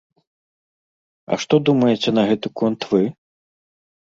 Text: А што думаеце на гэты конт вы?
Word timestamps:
А 1.31 1.39
што 1.45 1.55
думаеце 1.71 2.09
на 2.19 2.23
гэты 2.31 2.47
конт 2.63 2.81
вы? 2.95 3.03